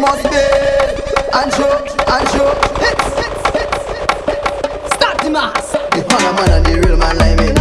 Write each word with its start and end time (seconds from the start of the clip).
must 0.00 0.22
be. 0.22 0.38
And 1.34 1.52
show, 1.52 1.74
and 2.06 2.28
show. 2.30 2.48
Hits, 2.78 3.06
hits, 3.18 3.42
hits, 3.54 3.82
hits, 3.90 4.20
hits. 4.26 4.94
Start 4.94 5.18
the 5.18 5.30
mass. 5.30 5.72
The 5.72 6.06
man, 6.08 6.34
man, 6.36 6.50
and 6.50 6.66
the 6.66 6.88
real 6.88 6.96
man 6.96 7.18
like 7.18 7.38
me. 7.38 7.57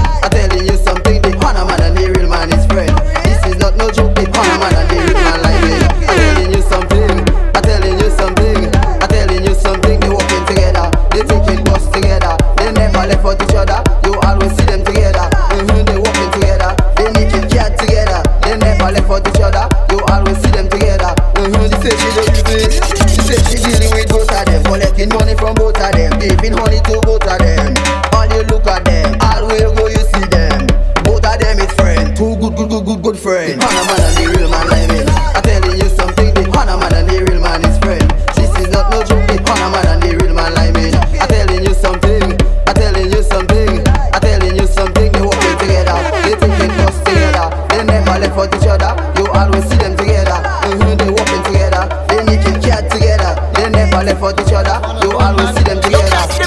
money 26.57 26.79
to 26.89 27.02
both 27.05 27.23
of 27.27 27.38
them. 27.39 27.73
All 28.13 28.27
you 28.34 28.43
look 28.49 28.67
at 28.67 28.84
them, 28.85 29.17
all 29.21 29.47
will 29.47 29.73
go 29.75 29.88
you 29.88 30.03
see 30.13 30.25
them. 30.29 30.67
Both 31.03 31.25
of 31.25 31.38
them 31.39 31.59
is 31.59 31.71
friends. 31.73 32.17
two 32.17 32.35
good, 32.38 32.55
good, 32.55 32.70
good, 32.70 32.85
good, 32.85 33.02
good 33.03 33.17
friend. 33.20 33.61
Hana 33.61 33.83
man 33.88 34.02
and 34.02 34.16
the 34.17 34.25
real 34.38 34.49
man 34.49 34.66
like 34.67 34.88
me. 34.91 34.99
I'm 35.35 35.43
telling 35.43 35.77
you 35.77 35.89
something, 35.95 36.33
the 36.33 36.43
Hana 36.52 36.75
man 36.77 36.93
and 36.93 37.07
the 37.09 37.17
real 37.25 37.41
man 37.41 37.61
is 37.66 37.77
friend. 37.80 38.05
This 38.35 38.52
is 38.61 38.70
not 38.73 38.91
no 38.91 39.03
joke, 39.03 39.25
the 39.30 39.38
Hana 39.45 39.67
man 39.73 39.85
and 39.88 40.02
the 40.03 40.11
real 40.17 40.33
man 40.33 40.53
like 40.55 40.73
me. 40.73 40.91
I'm 41.21 41.27
telling 41.30 41.63
you 41.63 41.73
something, 41.73 42.25
I'm 42.67 42.75
telling 42.75 43.09
you 43.11 43.21
something, 43.23 43.71
I'm 44.13 44.21
telling 44.21 44.55
you 44.55 44.67
something. 44.67 45.11
They 45.11 45.21
working 45.21 45.58
together, 45.61 45.97
they 46.25 46.35
thinking 46.41 46.73
us 46.85 46.97
together. 47.05 47.45
They 47.69 47.83
never 47.85 48.17
left 48.19 48.35
for 48.35 48.45
each 48.49 48.67
other. 48.67 48.91
You 49.17 49.25
always 49.31 49.63
see 49.69 49.77
them 49.77 49.95
together. 49.97 50.38
Mm-hmm, 50.67 50.95
they 50.99 51.09
working 51.14 51.44
together, 51.47 51.83
they 52.09 52.21
need 52.27 52.42
to 52.45 52.52
care 52.59 52.83
together. 52.89 53.31
They 53.55 53.69
never 53.69 54.02
left 54.03 54.19
for 54.19 54.31
each 54.33 54.53
other. 54.53 54.77
You 55.05 55.16
always 55.17 55.53
see 55.55 55.64
them. 55.64 55.86